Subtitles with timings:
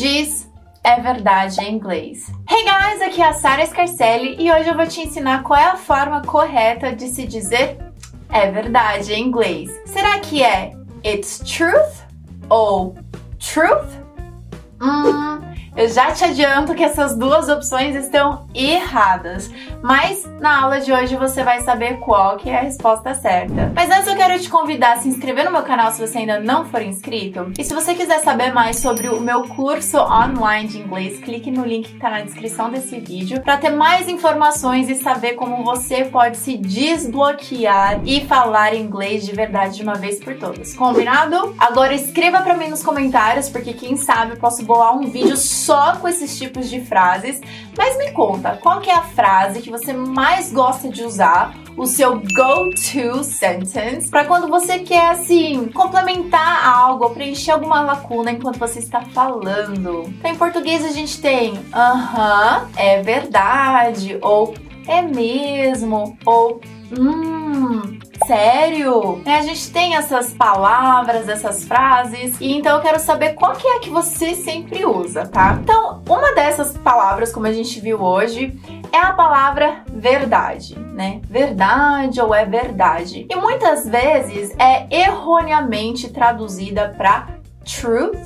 [0.00, 0.48] diz
[0.82, 2.32] é verdade em inglês.
[2.48, 5.66] Hey guys, aqui é a Sara Scarcelli e hoje eu vou te ensinar qual é
[5.66, 7.76] a forma correta de se dizer
[8.30, 9.70] é verdade em inglês.
[9.84, 10.72] Será que é
[11.04, 12.02] it's truth
[12.48, 12.94] ou
[13.38, 13.92] truth?
[14.80, 19.50] Hum, eu já te adianto que essas duas opções estão erradas,
[19.82, 23.72] mas na aula de hoje você vai saber qual que é a resposta certa.
[23.74, 26.40] Mas antes eu quero te convidar a se inscrever no meu canal se você ainda
[26.40, 27.52] não for inscrito.
[27.58, 31.64] E se você quiser saber mais sobre o meu curso online de inglês, clique no
[31.64, 36.04] link que está na descrição desse vídeo para ter mais informações e saber como você
[36.04, 40.74] pode se desbloquear e falar inglês de verdade de uma vez por todas.
[40.74, 41.54] Combinado?
[41.58, 45.96] Agora escreva para mim nos comentários, porque quem sabe eu posso bolar um vídeo só
[45.96, 47.40] com esses tipos de frases.
[47.76, 51.54] Mas me conta, qual que é a frase que você mais gosta de usar?
[51.76, 58.32] O seu go-to sentence para quando você quer assim complementar algo ou preencher alguma lacuna
[58.32, 60.02] enquanto você está falando.
[60.06, 64.54] Então, em português a gente tem aham, uh -huh, é verdade ou
[64.86, 66.60] é mesmo ou
[66.92, 69.20] hum, sério?
[69.24, 73.66] É, a gente tem essas palavras, essas frases, e então eu quero saber qual que
[73.66, 75.58] é que você sempre usa, tá?
[75.62, 78.58] Então, uma dessas palavras, como a gente viu hoje,
[78.92, 81.20] é a palavra verdade, né?
[81.24, 83.26] Verdade ou é verdade.
[83.30, 87.28] E muitas vezes é erroneamente traduzida para
[87.64, 88.18] truth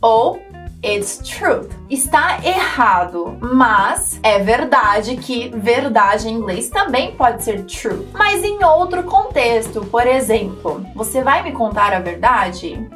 [0.00, 0.40] ou
[0.84, 1.70] It's truth.
[1.88, 8.62] Está errado, mas é verdade que verdade em inglês também pode ser true, mas em
[8.62, 9.84] outro contexto.
[9.86, 12.88] Por exemplo, você vai me contar a verdade?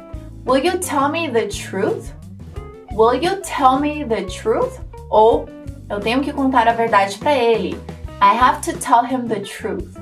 [0.45, 2.13] Will you tell me the truth?
[2.93, 4.79] Will you tell me the truth?
[5.09, 5.47] Ou
[5.89, 7.79] eu tenho que contar a verdade para ele.
[8.21, 9.97] I have to tell him the truth.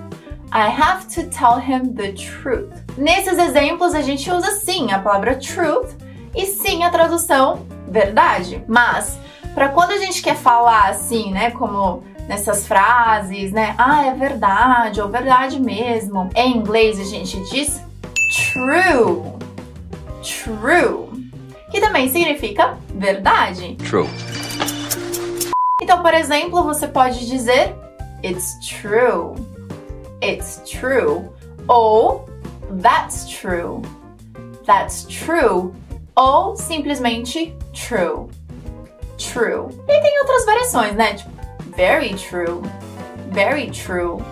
[0.51, 2.73] I have to tell him the truth.
[2.97, 5.95] Nesses exemplos a gente usa sim a palavra truth
[6.35, 8.63] e sim a tradução verdade.
[8.67, 9.17] Mas
[9.53, 15.01] para quando a gente quer falar assim, né, como nessas frases, né, ah, é verdade
[15.01, 17.81] ou verdade mesmo, em inglês a gente diz
[18.53, 19.39] true.
[20.21, 21.29] True.
[21.71, 23.75] Que também significa verdade.
[23.75, 24.09] True.
[25.81, 27.75] Então, por exemplo, você pode dizer
[28.23, 29.35] it's true.
[30.21, 31.29] It's true.
[31.67, 32.25] Ou
[32.81, 33.81] that's true.
[34.65, 35.73] That's true
[36.15, 38.27] ou simplesmente true.
[39.17, 39.67] True.
[39.87, 41.13] E tem outras variações, né?
[41.13, 41.31] Tipo,
[41.75, 42.61] very true,
[43.31, 44.23] very true,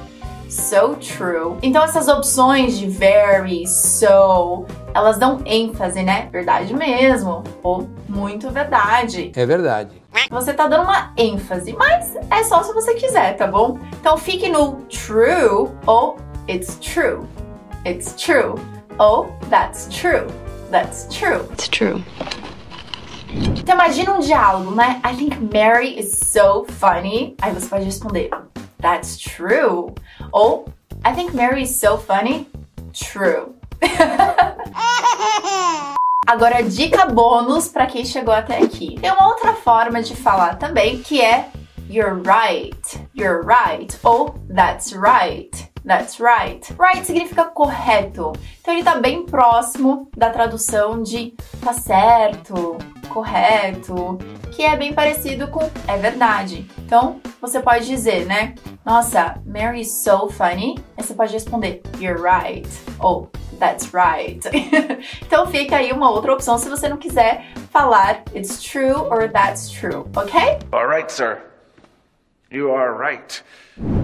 [0.50, 1.58] so true.
[1.62, 6.30] Então essas opções de very, so, elas dão ênfase, né?
[6.32, 9.32] Verdade mesmo, ou muito verdade.
[9.36, 10.02] É verdade.
[10.30, 13.78] Você tá dando uma ênfase, mas é só se você quiser, tá bom?
[14.00, 16.18] Então fique no true ou
[16.50, 17.26] it's true.
[17.86, 18.56] It's true.
[18.98, 20.26] Ou that's true.
[20.70, 21.48] That's true.
[21.52, 22.04] It's true.
[23.58, 25.02] Então imagina um diálogo, né?
[25.04, 27.36] I think Mary is so funny.
[27.42, 28.30] Aí você pode responder,
[28.82, 29.94] That's true.
[30.32, 30.66] Ou
[31.06, 32.48] I think Mary is so funny.
[32.94, 33.56] True.
[36.28, 39.00] Agora, dica bônus para quem chegou até aqui.
[39.00, 41.50] Tem uma outra forma de falar também que é
[41.90, 43.00] You're right.
[43.16, 43.98] You're right.
[44.04, 45.67] Ou That's right.
[45.88, 46.62] That's right.
[46.78, 48.34] Right significa correto.
[48.60, 51.34] Então ele tá bem próximo da tradução de
[51.64, 52.78] tá certo,
[53.08, 54.18] correto,
[54.52, 56.70] que é bem parecido com é verdade.
[56.80, 58.54] Então você pode dizer, né?
[58.86, 60.76] Nossa, Mary is so funny.
[60.98, 62.68] Aí você pode responder, You're right.
[63.00, 64.42] Ou That's right.
[65.26, 69.70] então fica aí uma outra opção se você não quiser falar It's true or That's
[69.70, 70.60] true, ok?
[70.72, 71.57] Alright, sir.
[72.50, 73.44] You are right.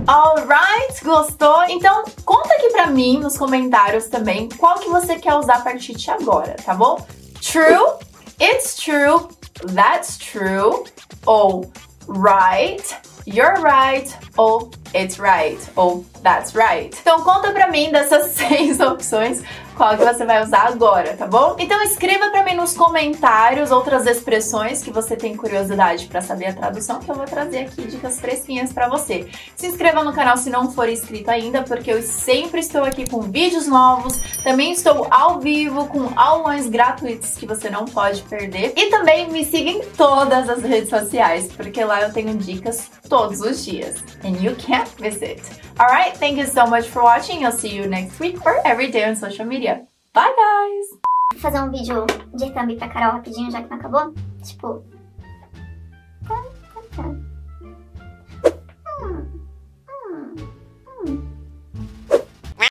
[0.07, 1.63] Alright, gostou?
[1.69, 5.93] Então conta aqui pra mim nos comentários também qual que você quer usar a partir
[5.93, 7.05] de agora, tá bom?
[7.41, 7.99] True,
[8.41, 9.29] it's true,
[9.73, 10.83] that's true,
[11.25, 11.71] ou
[12.07, 12.83] right,
[13.25, 16.95] you're right, ou it's right, ou that's right.
[17.01, 19.41] Então conta pra mim dessas seis opções
[19.75, 21.55] qual que você vai usar agora, tá bom?
[21.57, 26.53] Então escreva para mim nos comentários outras expressões que você tem curiosidade para saber a
[26.53, 29.27] tradução, que eu vou trazer aqui dicas fresquinhas para você.
[29.55, 33.21] Se inscreva no canal se não for inscrito ainda, porque eu sempre estou aqui com
[33.21, 38.73] vídeos novos, também estou ao vivo com aulões gratuitos que você não pode perder.
[38.75, 43.41] E também me siga em todas as redes sociais, porque lá eu tenho dicas todos
[43.41, 44.03] os dias.
[44.23, 45.41] And you can't miss it.
[45.79, 47.45] Alright, thank you so much for watching.
[47.45, 49.85] I'll see you next week or every day on social media.
[50.13, 51.41] Bye, guys!
[51.41, 54.13] Fazer um vídeo de thumb pra Carol rapidinho, já que não acabou.
[54.43, 54.83] Tipo...